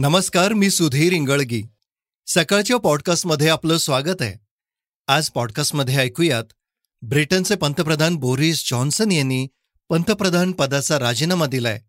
[0.00, 1.62] नमस्कार मी सुधीर इंगळगी.
[2.26, 4.38] सकाळच्या पॉडकास्टमध्ये आपलं स्वागत आहे.
[5.08, 6.44] आज पॉडकास्टमध्ये ऐकूयात
[7.02, 9.48] ब्रिटनचे पंतप्रधान बोरिस जॉन्सन यांनी
[9.88, 11.80] पंतप्रधान पदाचा राजीनामा दिलाय.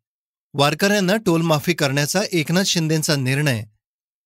[0.53, 3.63] वारकऱ्यांना टोलमाफी करण्याचा एकनाथ शिंदेचा निर्णय.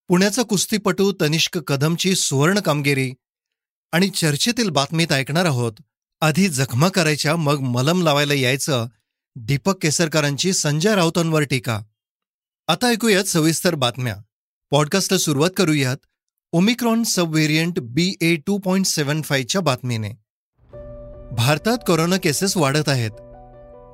[0.08, 3.12] पुण्याचा कुस्तीपटू तनिष्क कदमची सुवर्ण कामगिरी.
[3.92, 5.74] आणि चर्चेतील बातमीत ऐकणार आहोत
[6.22, 8.88] आधी जखमा करायच्या मग मलम लावायला यायचं
[9.36, 11.82] दीपक केसरकरांची संजय राऊतांवर टीका.
[12.68, 14.16] आता ऐकूयात सविस्तर बातम्या.
[14.72, 15.98] पॉडकास्टला सुरुवात करूयात
[16.54, 20.10] Omicron sub variant B A two point seven फायच्या बातमीने.
[21.32, 23.12] भारतात कोरोना केसेस वाढत आहेत.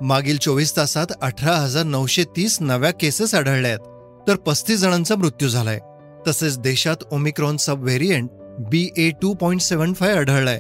[0.02, 5.50] मागील चोवीस तासात अठरा हजार नऊशे तीस नव्या केसेस आढळल्या आहेत तर पस्तीस जणांचा मृत्यू
[5.50, 5.80] झालाय.
[6.28, 8.30] तसेच देशात Omicron sub variant
[8.70, 10.60] B A two point seven five आढळलाय.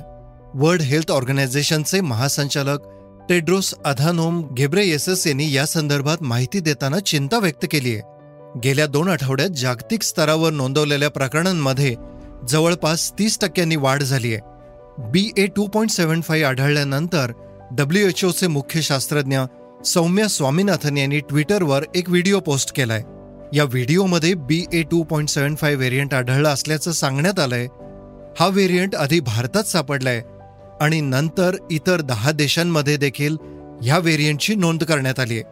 [0.53, 2.79] World health ऑर्गनायझेशनचे महासंचालक
[3.29, 9.49] टेड्रोस अधानोम घेब्रेयेसस यांनी या संदर्भात माहिती देताना चिंता व्यक्त केली आहे गेल्या दोन आठवड्यात
[9.49, 11.95] जागतिक स्तरावर नोंदवलेल्या प्रकरणांमध्ये
[12.49, 17.31] जवळपास तीस टक्क्यांनी वाढ झाली आहे B A two point seven five आढळल्यानंतर
[17.71, 19.39] डब्ल्यू एच ओचे मुख्य शास्त्रज्ञ
[19.85, 23.01] सौम्या स्वामीनाथन यांनी ट्विटरवर एक व्हिडिओ पोस्ट केलाय.
[23.53, 27.67] या व्हिडिओमध्ये B A two point seven five variant आढळला असल्याचं सांगण्यात आलंय.
[28.39, 30.21] हा व्हेरियंट आधी भारतात सापडलाय.
[30.81, 33.37] आणि नंतर इतर दहा देशांमध्ये देखील
[33.81, 35.43] ह्या व्हेरियंटची नोंद करण्यात आली आहे.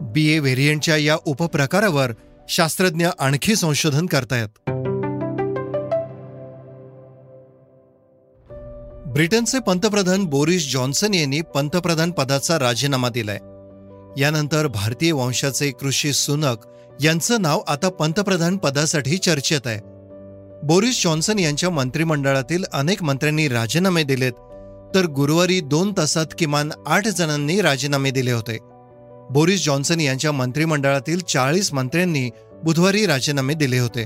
[0.00, 2.12] बी ए व्हेरियंटच्या या उपप्रकारावर
[2.48, 4.48] शास्त्रज्ञ आणखी संशोधन करतायत.
[9.08, 13.38] ब्रिटनचे पंतप्रधान बोरिस जॉन्सन यांनी पंतप्रधान पदाचा राजीनामा दिलाय.
[14.20, 16.56] यानंतर भारतीय वंशाचे कृषी सुनक
[17.04, 19.78] यांचं नाव आता पंतप्रधान पदासाठी चर्चेत आहे.
[20.66, 24.32] बोरिस जॉन्सन यांच्या मंत्रिमंडळातील अनेक मंत्र्यांनी राजीनामे दिलेत
[24.94, 28.58] तर गुरुवारी दोन तासात किमान आठ जणांनी राजीनामे दिले होते.
[29.30, 32.30] बोरिस जॉन्सन यांच्या मंत्रिमंडळातील चाळीस मंत्र्यांनी
[32.64, 34.04] बुधवारी राजीनामे दिले होते.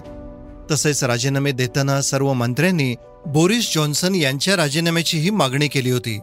[0.71, 2.95] तसेच राजीनामे देताना सर्व मंत्र्यांनी
[3.27, 6.21] बोरिस जॉन्सन यांच्या राजीनाम्याचीही मागणी केली होती.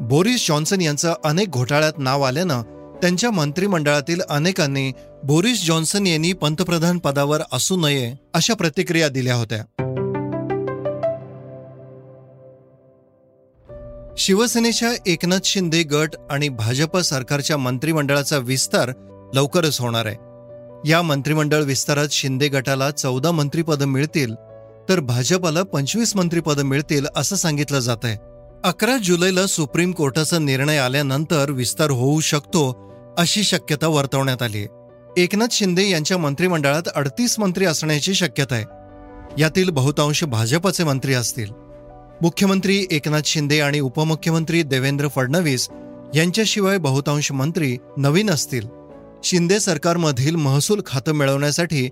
[0.00, 2.62] बोरिस जॉन्सन यांचं अनेक घोटाळ्यात नाव आल्यानं
[3.02, 4.92] त्यांच्या मंत्रिमंडळातील अनेकांनी
[5.24, 9.83] बोरिस जॉन्सन यांनी पंतप्रधान पदावर असू नये अशा प्रतिक्रिया दिल्या होत्या.
[14.26, 18.90] शिवसेनेच्या एकनाथ शिंदे गट आणि भाजप सरकारच्या मंत्रिमंडळाचा विस्तार
[19.34, 20.16] लवकरच होणार आहे.
[20.90, 24.34] या मंत्रिमंडळ विस्तारात शिंदे गटाला चौदा मंत्रिपदं मिळतील
[24.88, 28.16] तर भाजपाला पंचवीस मंत्रिपदं मिळतील असं सांगितलं जात आहे
[28.64, 34.68] अकरा जुलैला सुप्रीम कोर्टाचा निर्णय आल्यानंतर विस्तार होऊ शकतो अशी शक्यता वर्तवण्यात आली आहे.
[35.22, 38.64] एकनाथ शिंदे यांच्या मंत्रिमंडळात अडतीस मंत्री असण्याची शक्यता आहे.
[39.38, 41.63] यातील बहुतांश भाजपचे मंत्री असतील.
[42.24, 45.68] मुख्यमंत्री एकनाथ शिंदे आणि उपमुख्यमंत्री देवेंद्र फडणवीस
[46.14, 48.66] यांच्याशिवाय बहुतांश मंत्री नवीन असतील.
[49.24, 51.88] शिंदे सरकारमधील महसूल खातं मिळवण्यासाठी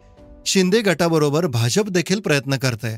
[0.47, 2.95] शिंदे गटाबरोबर भाजप देखील प्रयत्न करते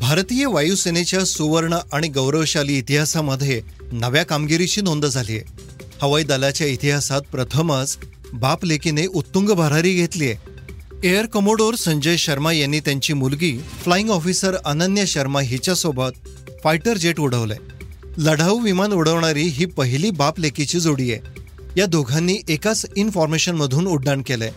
[0.00, 3.60] भारतीय वायुसेनेच्या सुवर्ण आणि गौरवशाली इतिहासामध्ये
[3.92, 5.44] नव्या कामगिरीची नोंद झाली आहे.
[6.02, 7.96] हवाई दलाच्या इतिहासात प्रथमच
[8.32, 10.49] बाप लेकीने उत्तुंग भरारी घेतली आहे.
[11.04, 16.10] एअर कमोडोर संजय शर्मा यांनी त्यांची मुलगी फ्लाइंग ऑफिसर अनन्या शर्मा हिच्यासोबत
[16.64, 17.56] फायटर जेट उडवलंय.
[18.18, 21.20] लढाऊ विमान उडवणारी ही पहिली बाप लेकीची जोडी आहे.
[21.76, 24.50] या दोघांनी एकाच इन्फॉर्मेशनमधून उड्डाण केलंय.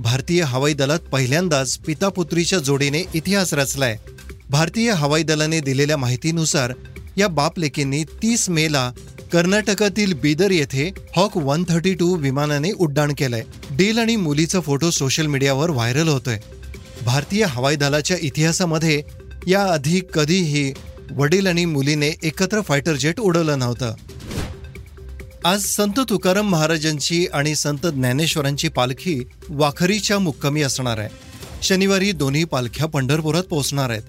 [0.00, 3.98] भारतीय हवाई दलात पहिल्यांदाच पिता पुत्रीच्या जोडीने इतिहास रचलाय.
[4.50, 6.72] भारतीय हवाई दलाने दिलेल्या माहितीनुसार
[7.16, 8.92] या बापलेकींनी तीस मेला
[9.32, 13.42] कर्नाटकातील बीदर येथे हॉक वन थर्टी टू विमानाने उड्डाण केलंय.
[13.82, 16.38] डील आणि मुलीचा फोटो सोशल मीडियावर व्हायरल होतोय.
[17.04, 19.02] भारतीय हवाई दलाच्या इतिहासामध्ये
[19.46, 20.72] याआधी कधीही
[21.10, 23.94] वडील आणि मुलीने एकत्र फायटर जेट उडवलं नव्हतं.
[25.44, 31.08] आज संत तुकाराम महाराजांची आणि संत ज्ञानेश्वरांची पालखी वाखरीच्या मुक्कामी असणार आहे.
[31.62, 34.02] शनिवारी दोन्ही पालख्या पंढरपुरात पोहोचणार आहेत.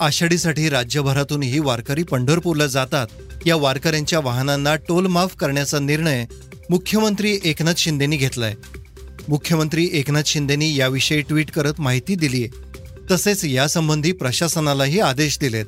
[0.00, 3.06] आषाढीसाठी राज्यभरातूनही वारकरी पंढरपूरला जातात.
[3.46, 6.24] या वारकऱ्यांच्या वाहनांना टोल माफ करण्याचा निर्णय
[6.70, 8.54] मुख्यमंत्री एकनाथ शिंदेनी घेतलाय.
[9.28, 12.48] मुख्यमंत्री एकनाथ शिंदेनी याविषयी ट्विट करत माहिती दिली.
[13.10, 15.66] तसेच यासंबंधी प्रशासनालाही आदेश दिलेत.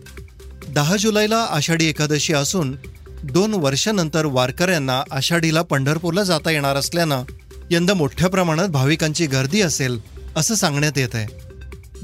[0.69, 2.77] दहा जुलैला आषाढी एकादशी असून
[3.23, 7.23] दोन वर्षानंतर वारकऱ्यांना आषाढीला पंढरपूरला जाता येणार असल्यानं
[7.71, 9.99] यंदा मोठ्या प्रमाणात भाविकांची गर्दी असेल
[10.37, 11.27] असं सांगण्यात येत आहे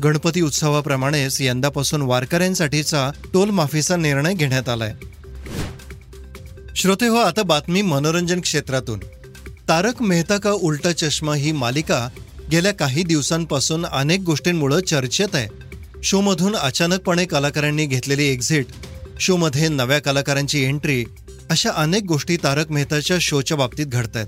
[0.03, 4.95] गणपती उत्सवाप्रमाणेच यंदापासून वारकऱ्यांसाठीचा टोल माफीचा निर्णय घेण्यात आलाय.
[6.77, 9.01] श्रोते हो आता बातमी मनोरंजन क्षेत्रातून.
[9.73, 12.09] तारक मेहता का उलटा चष्मा ही मालिका
[12.51, 15.49] गेल्या काही दिवसांपासून अनेक गोष्टींमुळे चर्चेत आहे.
[16.03, 18.67] शोमधून अचानकपणे कलाकारांनी घेतलेली एक्झिट
[19.21, 21.05] शोमध्ये नव्या कलाकारांची एंट्री
[21.51, 24.27] अशा अनेक गोष्टी तारक मेहताच्या शोच्या बाबतीत घडत आहेत.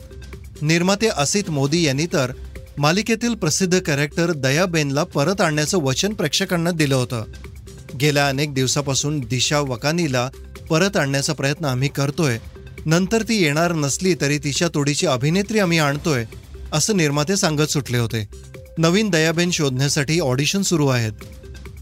[0.63, 2.33] निर्माते असित मोदी यांनी तर
[2.79, 7.25] मालिकेतील प्रसिद्ध कॅरेक्टर दयाबेनला परत आणण्याचं वचन प्रेक्षकांना दिलं होतं.
[8.01, 10.31] गेल्या अनेक दिवसापासून दिशा वकानीला
[10.71, 12.39] परत आणण्याचा प्रयत्न आम्ही करतोय
[12.87, 16.25] नंतर ती येणार नसली तरी तिच्या तोडीची अभिनेत्री आम्ही आणतोय
[16.73, 18.29] असं निर्माते सांगत सुटले होते.
[18.79, 21.13] नवीन दयाबेन शोधण्यासाठी ऑडिशन सुरू आहेत.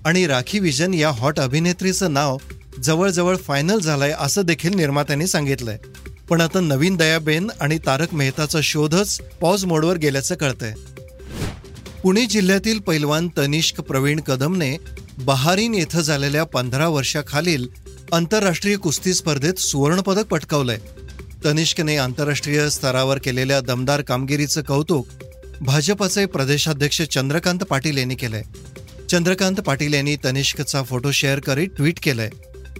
[0.04, 2.36] आणि राखी विजन या हॉट अभिनेत्रीचं नाव
[2.82, 5.78] जवळजवळ फायनल झालंय असं देखील निर्मात्यांनी सांगितलंय.
[6.28, 10.74] पण आता नवीन दयाबेन आणि तारक मेहताचा शोधच पॉज मोडवर गेल्याचं कळतंय.
[12.02, 14.76] पुणे जिल्ह्यातील पैलवान तनिष्क प्रवीण कदमने
[15.18, 17.68] बहारीन येथे झालेल्या पंधरा वर्षाखालील
[18.12, 20.78] आंतरराष्ट्रीय कुस्ती स्पर्धेत सुवर्णपदक पटकावलंय.
[21.44, 25.06] तनिष्कने आंतरराष्ट्रीय स्तरावर केलेल्या दमदार कामगिरीचं कौतुक
[25.60, 28.42] भाजपचे प्रदेशाध्यक्ष चंद्रकांत पाटील यांनी केलंय.
[29.10, 32.28] चंद्रकांत पाटील यांनी तनिष्कचा फोटो शेअर करीत ट्विट केलंय.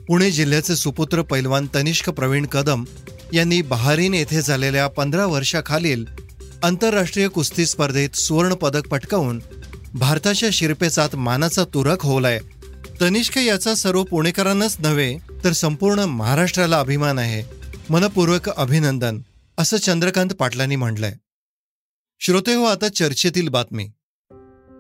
[0.09, 2.85] पुणे जिल्ह्याचे सुपुत्र पैलवान तनिष्क प्रवीण कदम
[3.33, 6.05] यांनी बहारीन येथे झालेल्या पंधरा वर्षाखालील
[6.63, 9.41] आंतरराष्ट्रीय कुस्ती स्पर्धेत सुवर्णपदक पटकावून
[9.95, 12.39] भारताच्या शिरपेचात मानाचा तुरक होऊलाय
[13.03, 17.55] तनिष्क याचा सर्व पुणेकरांनाच नव्हे तर संपूर्ण महाराष्ट्राला अभिमान आहे.
[17.91, 19.21] मनपूर्वक अभिनंदन
[19.59, 21.13] असं चंद्रकांत पाटलांनी म्हटलंय.
[22.21, 23.89] श्रोते हो आता चर्चेतील बातमी.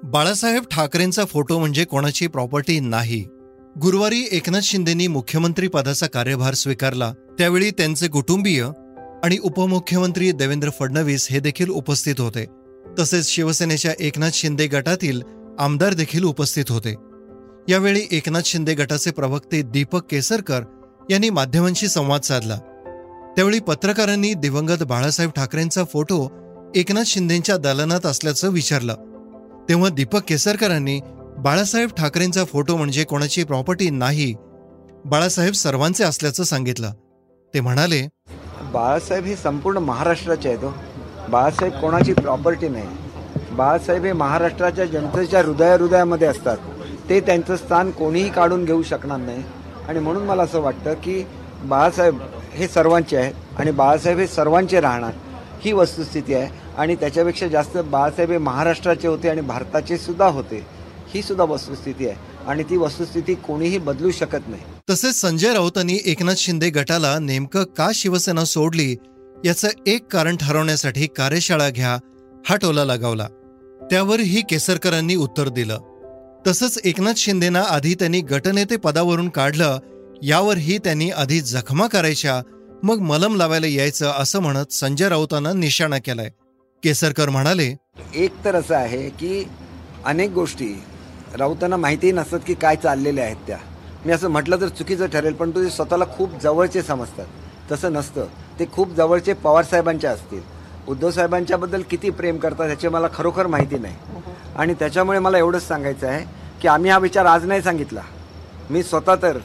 [0.04, 3.24] बाळासाहेब ठाकरेंचा फोटो म्हणजे कोणाची प्रॉपर्टी नाही.
[3.80, 8.64] गुरुवारी एकनाथ शिंदेंनी मुख्यमंत्री पदाचा कार्यभार स्वीकारला त्यावेळी त्यांचे कुटुंबीय
[9.24, 12.46] आणि उपमुख्यमंत्री देवेंद्र फडणवीस हे देखील उपस्थित होते.
[12.98, 15.22] तसेच शिवसेनेच्या एकनाथ शिंदे गटातील
[15.58, 16.94] आमदार देखील उपस्थित होते.
[17.68, 20.62] यावेळी एकनाथ शिंदे गटाचे प्रवक्ते दीपक केसरकर
[21.10, 22.56] यांनी माध्यमांशी संवाद साधला.
[23.36, 26.18] त्यावेळी पत्रकारांनी दिवंगत बाळासाहेब ठाकरेंचा फोटो
[26.74, 28.94] एकनाथ शिंदेंच्या दालनात असल्याचं विचारलं.
[29.68, 30.98] तेव्हा दीपक केसरकरांनी
[31.38, 34.34] बाळासाहेब ठाकरेंचा फोटो म्हणजे कोणाची प्रॉपर्टी नाही
[35.04, 36.92] बाळासाहेब सर्वांचे असल्याचं सांगितलं.
[37.54, 38.02] ते म्हणाले
[38.72, 40.72] बाळासाहेब हे संपूर्ण महाराष्ट्राचे आहेत हो.
[41.28, 42.86] बाळासाहेब कोणाची प्रॉपर्टी नाही.
[43.52, 46.56] बाळासाहेब हे महाराष्ट्राच्या जनतेच्या हृदया हृदयामध्ये असतात.
[47.08, 49.42] ते त्यांचं स्थान कोणीही काढून घेऊ शकणार नाही.
[49.88, 51.26] आणि म्हणून मला असं वाटतं की
[51.64, 52.18] बाळासाहेब
[52.52, 55.12] हे सर्वांचे आहेत आणि बाळासाहेब हे सर्वांचे राहणार
[55.60, 56.62] ही वस्तुस्थिती आहे.
[56.78, 60.66] आणि त्याच्यापेक्षा जास्त बाळासाहेब हे महाराष्ट्राचे होते आणि भारताचे सुद्धा होते.
[61.14, 62.16] ही सुद्धा वस्तुस्थिती आहे.
[62.46, 64.62] आणि ती वस्तुस्थिती कोणीही बदलू शकत नाही.
[64.90, 68.96] तसेच संजय राऊतांनी एकनाथ शिंदे गटाला नेमकं का शिवसेना सोडली
[69.44, 71.98] याचं एक कारण ठरवण्यासाठी कार्यशाळा घ्या
[72.48, 73.28] हा टोला लगावला.
[73.90, 75.78] त्यावरही केसरकरांनी उत्तर दिलं.
[76.46, 79.78] तसंच एकनाथ शिंदेना आधी त्यांनी गटनेते पदावरून काढलं
[80.22, 82.42] यावरही त्यांनी आधी जखमा करायच्या
[82.82, 86.30] मग मलम लावायला यायचं असं म्हणत संजय राऊतांना निशाणा केलाय.
[86.82, 87.74] केसरकर म्हणाले
[88.14, 89.44] एक तर असं आहे की
[90.04, 90.82] अनेक गोष्टी
[91.38, 93.58] राऊतांना माहितीही नसतात की काय चाललेल्या आहेत त्या.
[94.06, 97.26] मी असं म्हटलं तर चुकीचं ठरेल पण ते स्वतःला खूप जवळचे समजतात.
[97.72, 98.26] तसं नसतं.
[98.58, 100.40] ते खूप जवळचे पवारसाहेबांच्या असतील.
[100.88, 103.94] उद्धव साहेबांच्याबद्दल किती प्रेम करतात ह्याची मला खरोखर माहिती नाही.
[104.56, 106.24] आणि त्याच्यामुळे मला एवढंच सांगायचं आहे
[106.62, 108.00] की आम्ही हा विचार आज नाही सांगितला.
[108.70, 109.38] मी स्वतः तर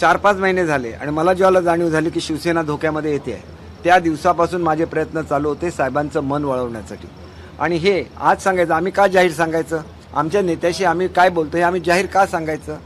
[0.00, 3.52] चार पाच महिने झाले आणि मला जेव्हा जाणीव झाली की शिवसेना धोक्यामध्ये येते आहे
[3.84, 7.08] त्या दिवसापासून माझे प्रयत्न चालू होते साहेबांचं मन वळवण्यासाठी.
[7.58, 9.80] आणि हे आज सांगायचं आम्ही का जाहीर सांगायचं?
[10.14, 12.76] आमच्या नेत्याशी आम्ही काय बोलतो हे आम्ही जाहीर का सांगायचं?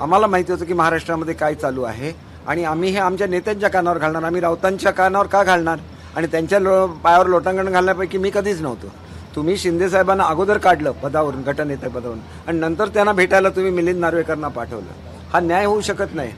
[0.00, 2.12] आम्हाला माहिती होतं की महाराष्ट्रामध्ये काय चालू आहे
[2.46, 5.78] आणि आम्ही हे आमच्या नेत्यांच्या कानावर घालणार आम्ही राऊतांच्या कानावर का घालणार?
[6.16, 8.92] आणि त्यांच्या लो पायावर लोटांगण घालण्यापैकी मी कधीच नव्हतो.
[9.36, 12.20] तुम्ही शिंदे साहेबांना अगोदर काढलं पदावरून गटनेते पदावरून.
[12.46, 14.90] आणि नंतर त्यांना भेटायला तुम्ही मिलिंद नार्वेकरांना पाठवलं.
[15.32, 16.32] हा न्याय होऊ शकत नाही.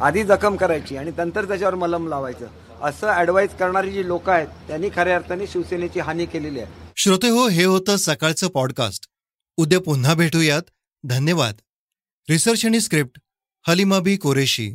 [0.00, 2.46] आधी जखम करायची आणि नंतर त्याच्यावर मलम लावायचं.
[2.82, 6.72] असं ॲडवाईज करणारी जी लोक आहेत त्यांनी खऱ्या अर्थाने शिवसेनेची हानी केलेली आहे.
[6.96, 9.06] श्रोते हो हे होतं सकाळचं पॉडकास्ट
[9.56, 10.62] उद्या पुन्हा भेटूयात.
[11.04, 11.54] धन्यवाद.
[12.30, 13.20] रिसर्च आणि स्क्रिप्ट
[13.68, 14.74] हलिमाबी कोरेशी.